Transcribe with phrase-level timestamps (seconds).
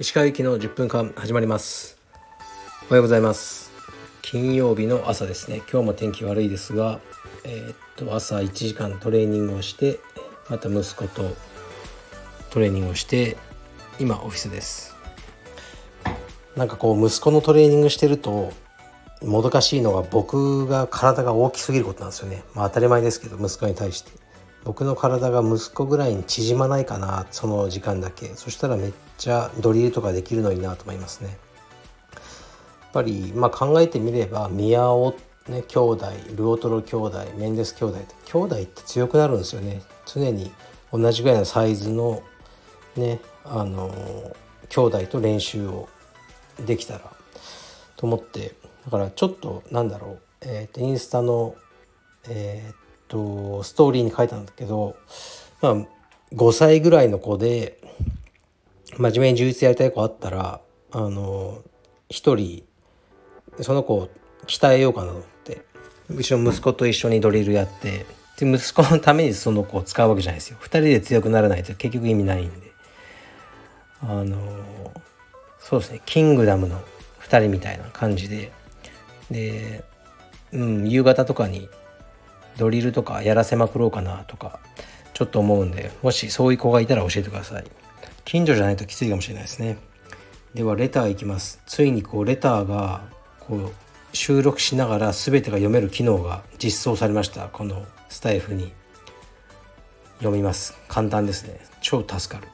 [0.00, 1.98] 石川行きの10分間始まります。
[2.86, 3.70] おはようございます。
[4.22, 5.58] 金曜日の朝ですね。
[5.70, 7.00] 今日も天気悪いですが
[7.44, 10.00] えー、っと朝1時間トレーニングをして
[10.48, 11.36] また息子と
[12.48, 13.36] トレーニングをして
[14.00, 14.96] 今オフィスです。
[16.56, 18.50] なんかこう息子のトレーニングしてると
[19.22, 22.44] もどかしいのが僕が体が大きすぎることなんですよね。
[22.54, 24.10] まあ当たり前ですけど息子に対して。
[24.64, 28.34] 僕の体が息子ぐらいに縮まないかなその時間だけ。
[28.34, 31.28] そしたらめっちゃドリルとかできるのになと思いますね。
[31.30, 31.36] や
[32.88, 35.14] っぱりまあ考えてみれば宮尾
[35.48, 36.06] ね兄弟
[36.36, 39.82] ルオトロ兄弟メンデス兄弟兄弟って強くなるんですよね。
[40.06, 40.52] 常に
[40.92, 42.22] 同じぐらいのサイズの
[42.96, 43.90] ねあの
[44.68, 45.88] 兄弟と練習を
[46.66, 47.00] できたら
[47.96, 48.54] と思って。
[48.88, 51.54] だからちょっとなんだろう、えー、とインスタの
[52.26, 52.76] えー、っ
[53.08, 54.96] とストーリーに書いたんだけど
[55.60, 55.76] まあ
[56.32, 57.78] 5歳ぐらいの子で
[58.96, 61.62] 真面目に充実やりたい子あったらあの
[62.08, 62.64] 1人
[63.60, 64.08] その子を
[64.46, 65.66] 鍛えようかなと思って
[66.08, 68.06] うちの息子と一緒にドリルやって
[68.38, 70.58] で息子のためにその子を使うわけじゃないですよ。
[70.60, 72.72] 2人で強くならないと結局意味ないんで。
[74.00, 74.38] あの
[75.58, 76.00] そうですね。
[76.06, 76.80] キングダムの
[77.20, 78.52] 2人みたいな感じで。
[79.30, 79.84] で、
[80.52, 81.68] うん、夕方とかに
[82.56, 84.58] ドリルとかやらせまくろうかなとか
[85.14, 87.64] ちょっと思うんでもしそういう子がいたら教えてください。
[88.24, 89.78] 近所じゃないときついかもしれないですね。
[90.54, 91.62] ではレターいきます。
[91.66, 93.04] ついにこうレターが
[93.40, 93.72] こう
[94.12, 97.48] 収録しながら全てが読める機能が実装されました。
[97.48, 98.72] このスタイフに。
[100.18, 100.76] 読みます。
[100.88, 101.60] 簡単ですね。
[101.80, 102.48] 超助かる。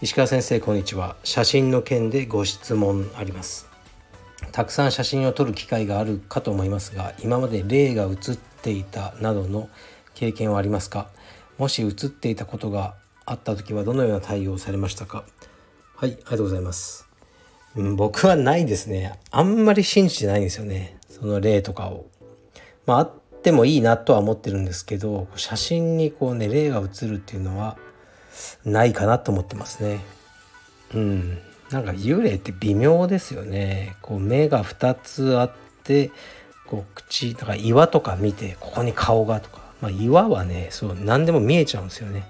[0.00, 1.16] 石川先生こんにちは。
[1.22, 3.73] 写真の件でご質問あります。
[4.54, 9.68] たくさん写真を撮る機会があるかと思いますが今まで霊が写っていたなどの
[10.14, 11.08] 経験はありますか？
[11.58, 12.94] もし写っていたことが
[13.26, 15.24] あった時はどのような対応をされましたか？
[15.96, 17.08] はいありがとうございます、
[17.74, 19.18] うん、僕はないですね。
[19.32, 20.98] あんまり信じてないんですよね。
[21.08, 22.06] その霊とかを。
[22.86, 23.12] まああっ
[23.42, 27.76] てもいいなとは思ってるんですけど写真にこうね霊が写るっていうのは
[28.64, 29.98] ないかなと思ってますね。
[30.94, 31.38] うん。
[31.70, 33.96] なんか幽霊って微妙ですよね。
[34.02, 35.52] こう目が2つあっ
[35.82, 36.10] て
[36.66, 42.26] こう口とか岩とか見てここに顔がとか、まあ、岩はねそう何でも見えちゃうんですよね。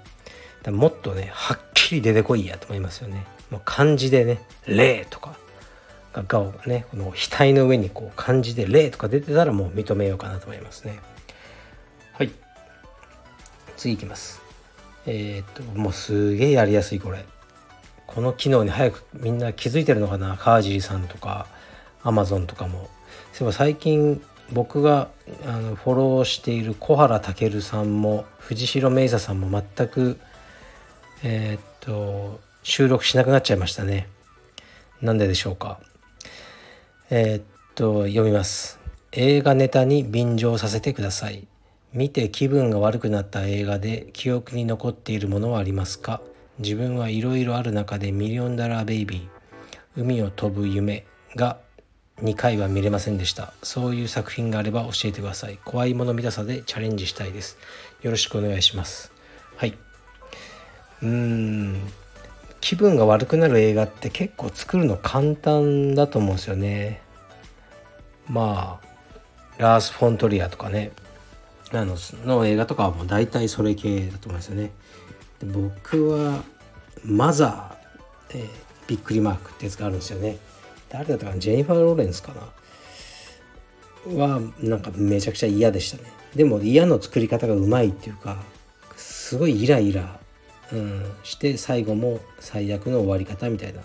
[0.63, 3.25] だもっとねはっきり出てこいやと思いますよね。
[3.51, 5.37] もう漢字でね「霊」とか。
[6.13, 10.99] がをねこの額の上にこう漢字で「霊」とか出てたらもう認めようかなと思いますね。
[12.13, 12.31] はい。
[13.75, 14.41] 次いきます。
[15.05, 17.25] えー、っともうすげえやりやすいこれ
[18.15, 20.37] この機能に早くみんな気づいてるのかな？
[20.37, 21.47] カージーさんとか
[22.01, 22.89] アマゾンとかも。
[23.33, 24.21] そういえば最近
[24.53, 25.09] 僕が
[25.45, 30.17] あのフォローしている小原健さんも藤代芽衣さんも全く
[31.23, 34.07] えー、っと収録しなくなっちゃいましたね。
[35.01, 35.79] なんででしょうか。
[37.09, 37.43] えー、っ
[37.75, 38.79] と読みます。
[39.11, 41.47] 映画ネタに便乗させてください。
[41.93, 46.21] 見て気分が悪くなった映画で記憶に残っているものはありますか？
[46.59, 51.05] 自分はいろいろある中でミリオンダラーベイビー海を飛ぶ夢
[51.35, 51.57] が
[52.21, 53.53] 2回は見れませんでした。
[53.61, 55.59] そういう作品があれば教えてください。
[55.65, 57.57] 怖いもの見たさでチャレンジしたいです。
[58.01, 59.11] よろしくお願いします。
[59.57, 59.77] はい。
[61.01, 61.81] うーん。
[62.61, 67.01] 気分が悪くなる映画って結構作るの簡単だと思うんですよね。
[68.27, 68.87] まあ
[69.57, 70.91] ラース・フォントリアとかね。
[71.71, 74.71] あのの映画とかはもう大体それ系だと思うんですよね。
[75.53, 76.43] 僕は
[77.03, 78.47] マザー、えー、
[78.87, 80.37] びっくりマークってやつがあるんですよね。
[80.89, 81.37] 誰だったかな？
[81.37, 82.33] ジェニファー・ローレンスか
[84.07, 84.15] な？
[84.17, 86.11] はなんかめちゃくちゃ嫌でしたね。
[86.35, 88.37] でも嫌の作り方がうまいっていうか
[88.95, 90.19] すごいイライラ、
[90.73, 93.81] うん、して最後も最悪の終わり方みたいな。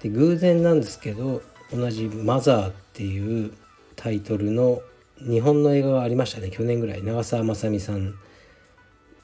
[0.00, 3.52] で偶然なんですけど同じ「マザー」っていう
[3.96, 4.80] タイトルの
[5.18, 6.50] 日本の映画がありましたね。
[6.50, 7.02] 去年ぐらい。
[7.02, 8.14] 長澤まさみさん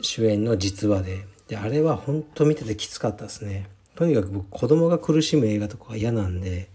[0.00, 1.26] 主演の実話で。
[1.48, 3.66] であれは本当見ててきつかったですね。
[3.94, 6.68] とにかく僕子供が苦しむ映画とかが嫌なんで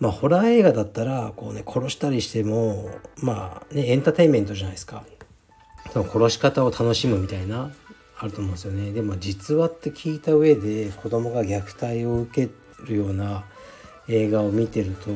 [0.00, 5.04] まあホラー映画だったらこうね殺したりしてもまあねエンターテインメントじゃないですか。
[5.92, 7.70] その殺し方を楽しむみたいな
[8.18, 8.92] あると思うんですよね。
[8.92, 12.52] でも実話って聞いた上で子供が虐待を受け
[12.86, 13.44] るような
[14.08, 15.10] 映画を見てると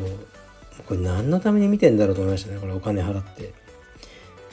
[0.86, 2.58] これ何のために見てんだろうと思いましたね。
[2.60, 3.52] これお金払って。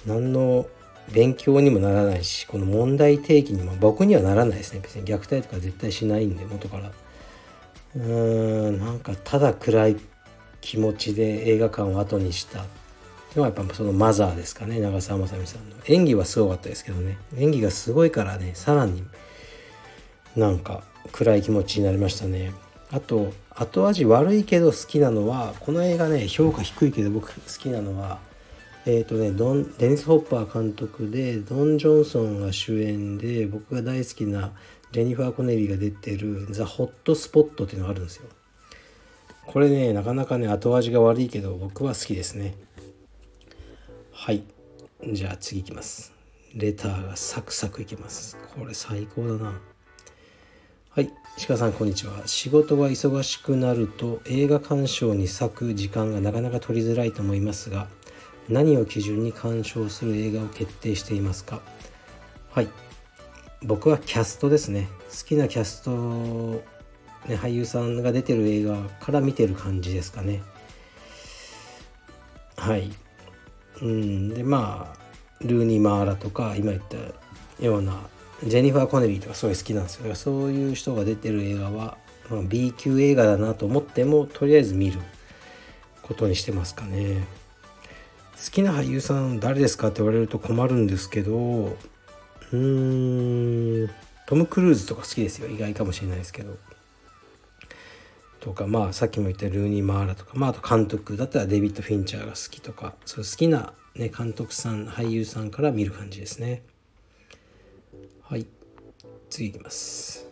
[0.05, 0.65] 何の
[1.11, 4.79] 勉強にもならないしこの問題提起にも僕にはならないですね。
[4.81, 6.91] 別に虐待とか絶対しないんで元から。
[7.95, 9.97] うーんなんかただ暗い
[10.61, 12.65] 気持ちで映画館を後にした。
[13.35, 15.75] のはやっぱそのマザーですかね長澤まさみさんの。
[15.87, 17.17] 演技はすごかったですけどね。
[17.37, 19.03] 演技がすごいからねさらに
[20.35, 22.51] なんか暗い気持ちになりましたね。
[22.91, 28.19] あと後味悪いけど好きなのはこの映画ね評価低いけど僕好きなのは
[28.85, 34.51] えっ、ー、とねドンデニス・ホッパー監督でドン・ジョンソンが主演で僕が大好きな
[34.91, 38.27] ジェニファー・コネリーが出てる「ザ・ホット・スポット」っていうのがあるんですよ。
[39.47, 42.55] これねなかなかね後味が悪いけど僕は好きですね。
[44.11, 44.43] はい。
[45.11, 46.13] じゃあ次いきます。
[46.53, 48.37] レターがサクサクいきます。
[48.55, 49.59] これ最高だな。
[50.89, 51.11] はい。
[51.37, 52.27] 石川さんこんにちは。
[52.27, 57.87] 仕事が忙しくなると映画鑑賞に割く時間がなかなか取りづらいと思いますが
[58.49, 61.61] 何を基準に鑑賞する映画を決定していますか？
[62.51, 62.69] はい。
[63.63, 64.87] 僕はキャストですね。
[65.09, 66.63] 好きなキャスト
[67.27, 70.43] ね、俳優さんが出てる映画から見てる感じですかね。
[72.55, 72.91] はい。
[73.81, 74.29] うん。
[74.29, 74.99] でまあ
[75.41, 77.99] ルーニー・マーラとか今言ったような
[78.43, 80.13] ジェニファー・コネリーとかすごい好きなんですよ。
[80.13, 81.97] そういう人が出てる映画は、
[82.29, 84.99] まあ、B 級映画だなと思ってもとりあえず見る
[86.03, 87.25] ことにしてますかね。
[88.35, 91.77] 好きな俳優さん誰ですかって言われると困るんですけど
[92.51, 93.89] うーん
[94.25, 95.47] トム・クルーズとか好きですよ。
[95.47, 96.57] 意外かもしれないですけど。
[98.39, 100.31] とかまあさっきも言ったルーニー・マーラとか。
[100.33, 101.15] まああと監督。
[101.15, 102.95] だったらデビッド・フィンチャーが好きとか。
[103.05, 106.63] そう好きな、ね、監督さん俳優さんから見る感じですね。
[108.23, 108.47] はい。
[109.29, 110.27] 次いきます。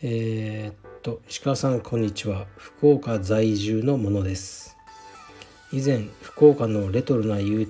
[0.00, 2.46] えー、っと石川さんこんにちは。
[2.56, 4.78] 福岡在住のものです。
[5.72, 7.66] 以前福岡のレトロな遊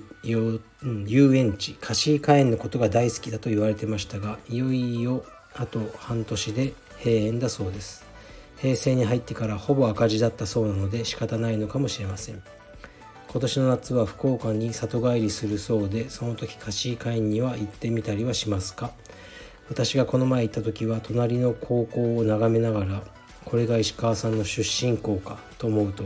[1.35, 5.23] 園地カシーカ園のことが大好きだと言われてましたがいよいよ
[5.55, 8.05] あと半年で閉園だそうです。
[8.57, 12.43] 平成に入ってからほぼ赤字だったそうなので仕方ないのかもしれません。
[13.31, 18.91] 今年の夏は福岡に里帰りするそうでその時貸し会員には行ってみたりはしますか？
[19.69, 23.01] 私がこの前行った時は隣の高校を眺めながら
[23.45, 26.03] これが石川さんの出身校かと思うと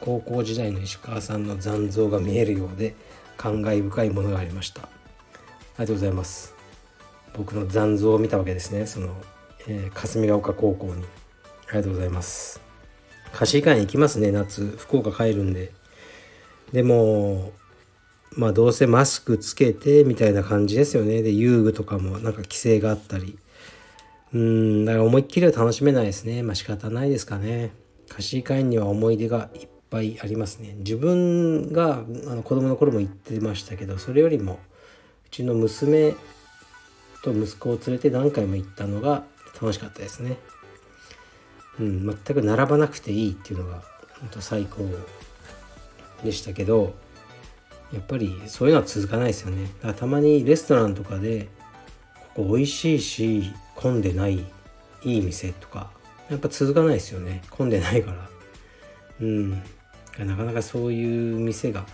[0.00, 2.94] 高校時代の石川さんの残像が見えるようで
[3.36, 4.82] 感慨深いものがありました。
[4.82, 6.54] ありがとうございます。
[7.34, 8.86] 僕の残像を見たわけですね。
[8.86, 9.14] その、
[9.66, 11.04] えー、霞ヶ丘高校に。
[11.68, 12.60] ありがとうございます。
[13.32, 14.30] 貸し会行きますね。
[14.30, 15.72] 夏福岡帰るんで。
[16.72, 17.52] でも
[18.32, 21.22] まあどうせマスクつけてみたいな感じですよね。
[21.22, 23.38] で遊具とかもなんか規制があったり。
[24.32, 26.42] うんだから思いっきりは楽しめないですね。
[26.42, 27.72] まあ仕方ないですかね。
[28.08, 30.74] 貸し会には思い出がいっぱいありますね。
[30.78, 34.54] 自分があの子供の頃も行ってましたけどそれよりも
[35.26, 36.14] うちの娘
[37.22, 39.24] と息子を連れて何回も行ったのが
[39.60, 40.36] 楽しかったですね。
[41.78, 43.82] うん、全く並ばなくていいっていうのが
[44.20, 44.88] 本当最高
[46.24, 46.94] でしたけど
[47.92, 49.64] やっぱりそういうのは続かないですよね。
[49.64, 51.48] だからたまにレストランとかで
[52.34, 54.44] ここ美味しいし混んでない
[55.04, 55.90] いい店とか
[56.30, 57.42] やっぱ続かないですよね。
[57.50, 58.28] 混んでないから。
[59.20, 59.62] うん。
[60.24, 61.84] なかなかそういう店が、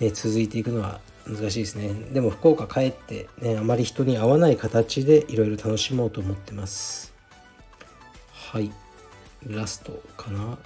[0.00, 1.92] ね、続いていくのは難しいですね。
[2.12, 7.14] でも福岡帰ってねあまり人に会わない形でいろいろ楽しもうと思ってます。
[8.32, 8.70] はい。
[9.46, 10.58] ラストかな。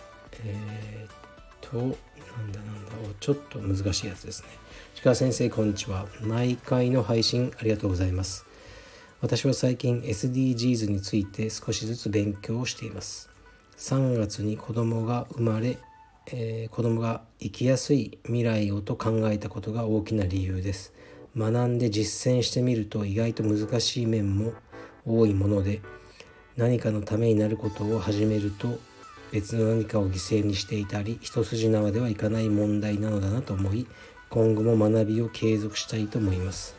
[0.44, 2.92] えー、っとなんだなんだ。
[3.20, 4.48] ちょっと難しいやつですね。
[5.02, 6.06] 鹿先生こんにちは。
[6.20, 8.46] 毎回の配信ありがとうございます。
[9.20, 13.30] 私は最近 SDGs について少しずつ勉強をしています。
[13.76, 15.78] 3月に子供が生まれ、
[16.30, 20.92] えー、子供が生きやすい未来をと考えたことが大きな理由です。
[21.36, 24.52] 学んで実践してみると意外と難しい面も
[25.06, 25.80] 多いもので
[26.56, 28.78] 何かのためになることを始めると
[29.30, 33.86] 別の何かを犠牲にしていたり一筋縄ではいかない問題なのだなと思い
[34.30, 36.76] 今後も学びを継続したいと思います。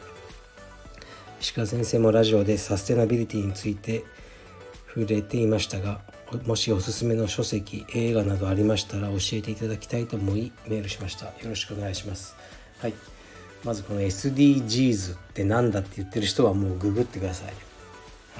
[1.41, 4.03] 石川先生もラジオでサステナビリティについて
[4.99, 6.01] 触れていましたが
[6.45, 11.25] もしおすすめの書籍映画などありましたら教えていただきたいと思いメールしました。
[11.25, 12.35] よろしくお願いします。
[12.79, 12.93] はい。
[13.63, 17.53] まずこの SDGs って何だって言ってる人はもうググってください。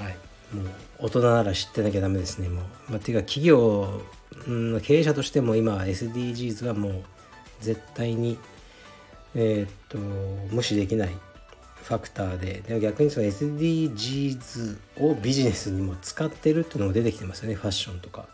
[0.02, 0.16] はい。
[0.54, 0.66] もう
[1.00, 4.02] 大人なら知ってなきゃダメですねもう、まあ、ていうか企業
[4.46, 7.02] の経営者としても今 SDGs がもう
[7.60, 8.38] 絶対に
[9.34, 9.98] えー、っと
[10.54, 11.10] 無視できない。
[11.82, 12.62] ファクターで。
[12.66, 17.54] で逆にその SDGs をビジネスにも使ってるっていうのも出てきてますよね。
[17.54, 18.26] ファッションとか、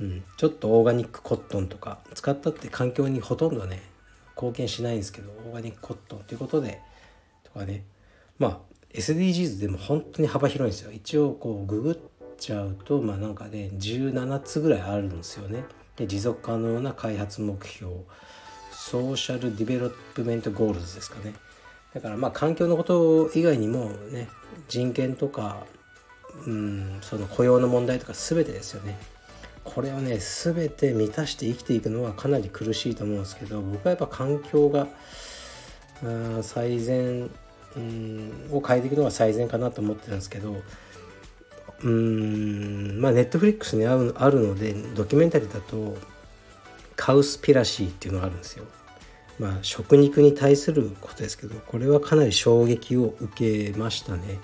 [0.00, 1.98] うん、ちょっとオーガニックコットンとか。
[2.14, 3.82] 使ったって環境にほとんどね
[4.36, 6.80] 貢献しないんですけどオーガニックコットンということで。
[7.44, 7.84] とかね。
[8.38, 8.58] まあ
[8.92, 10.92] SDGs でも本当に幅広いんですよ。
[10.92, 11.96] 一応こうググっ
[12.38, 15.64] ちゃうとまあなんかね17つぐらいあるんですよね。
[15.96, 17.92] で持続可能な開発目標。
[18.72, 21.32] social development goals ですかね。
[21.94, 24.28] だからまあ環境のこと以外にもね
[24.68, 25.64] 人権とか
[26.46, 28.98] うんその雇用の問題とか全てですよね
[29.62, 34.88] これをね全て満たして生きていくのはかなり苦しいと思うんですけど僕はやっぱ環境が
[36.42, 37.30] 最善
[37.76, 40.56] うんを変えていくのが最善かなと思ってたんですけど
[41.82, 45.96] うんまあネットフリックスにあるのでドキュメンタリーだと
[46.96, 48.64] カウスピラシーっていうのがあるんですよ。
[49.38, 54.38] まあ食肉に対することですけどこれはかなり衝撃を受けましたね。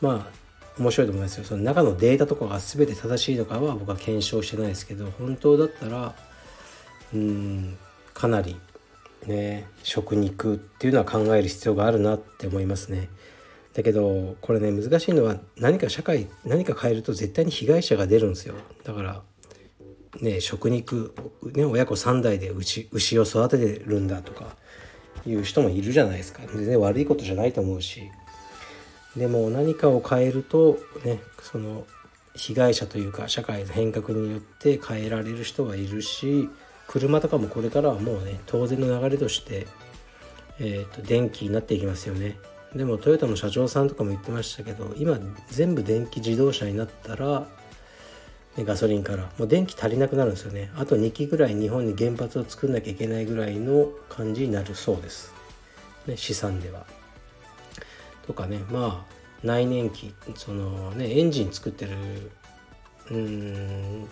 [0.00, 0.40] まあ
[0.80, 6.14] 面白いと思いますよその中のデータとかが全て正しいのかは僕は検証してないですけど本当だったら
[7.12, 7.76] うん
[8.14, 8.56] かなり
[9.26, 13.08] ね食肉っていうのは考える必要があるなって思いますね。
[13.74, 19.22] だけどこれね難しいのは何か社会何か変えると絶対に被害者が出るんですよだから
[20.20, 21.14] ね食肉、
[21.54, 24.56] ね、親子3代で牛牛を育ててるんだとか
[25.26, 26.42] いう人もいるじゃないですか。
[26.52, 28.10] 全然悪いことじゃないと思うし。
[29.16, 31.84] でも何かを変えるとねその
[32.34, 36.48] 被害者というか社会の変革によって変えられる人がいるし
[36.86, 39.66] 車とかもこれからはもうね当然の流れとして、
[40.58, 42.36] えーと、電気になっていきますよね。
[42.74, 47.48] でもトヨタの社長さんとかも言ってましたけど今全部電気自動車になったら、
[48.58, 49.30] ガソリンから。
[49.38, 50.70] もう電気足りなくなるんですよね。
[50.76, 55.32] あと2基ぐらい日本に原発を作んなきゃいけないぐらいの感じになるそうです、
[56.06, 56.86] ね、試算では。
[58.26, 61.92] とかねまあ内燃機そのねエンジン作ってる
[63.10, 64.08] うん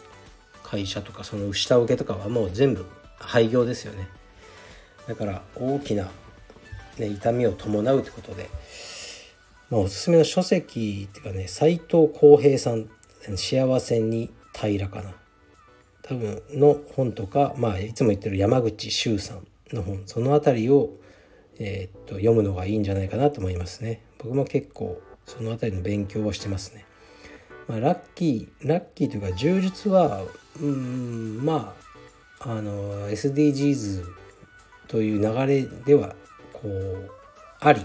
[0.62, 2.84] 会社とかその下請けとかはもう全部
[3.18, 4.08] 廃業ですよね。
[5.06, 6.08] だから大きな、
[6.98, 8.50] ね、痛みを伴うってことで、
[9.70, 12.88] まあ、おすすめの書籍っていうかね斎藤浩平さん
[13.36, 15.14] 「幸せに平らかな」
[16.02, 19.46] 多分の本とか、まあ、いつも言ってる山口周さん
[19.76, 20.90] の本その辺りを、
[21.58, 24.00] えー、っと読むのがいいんじゃないかなと思いますね。
[24.18, 26.86] 僕も結構その辺りの勉強をしてますね。
[27.66, 30.22] まあ、ラッキーラッキーというか充実は
[30.58, 31.74] うんま
[32.40, 34.04] ああの SDGs
[34.86, 36.14] という流れでは
[36.54, 37.10] こう
[37.60, 37.84] あり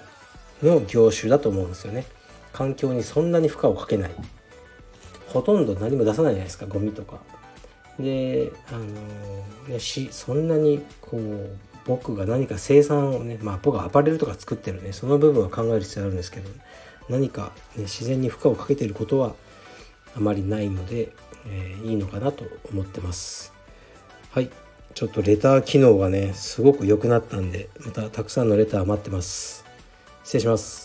[0.62, 2.06] の業種だと思うんですよね。
[2.54, 4.12] 環境にそんなに負荷をかけない。
[5.34, 7.20] ほとんど何も出さないじゃないですかゴミとか。
[8.00, 16.50] であのしそんなにこう僕が何か生産をねまあ僕はアパレルとか作ってるねその部分は考える必要あるんですけど
[17.10, 19.36] 何か、ね、自然に負荷をかけてることは
[20.16, 21.12] あまりないので、
[21.48, 23.54] えー、いいのかなと思ってます。
[24.32, 24.50] はい。
[24.94, 29.66] ちょっとレター機能がねすごく良くなったんでまたたくさんのレター待ってます。
[30.24, 30.83] 失礼します。